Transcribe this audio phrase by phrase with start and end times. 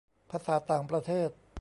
[0.31, 1.29] ภาษาต่างประเทศ